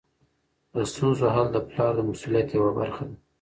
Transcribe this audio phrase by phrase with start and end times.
[0.73, 3.15] د ستونزو حل د پلار د مسؤلیت یوه برخه ده.